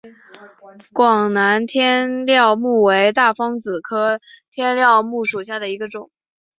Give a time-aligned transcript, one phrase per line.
[0.91, 6.09] 广南天料木为大风子科天料木属下的一个种。